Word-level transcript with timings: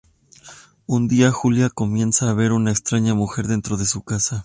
Un 0.87 1.07
día, 1.07 1.31
Julia 1.31 1.69
comienza 1.69 2.27
a 2.27 2.33
ver 2.33 2.53
una 2.53 2.71
extraña 2.71 3.13
mujer 3.13 3.45
dentro 3.45 3.77
de 3.77 3.85
su 3.85 4.01
casa. 4.01 4.39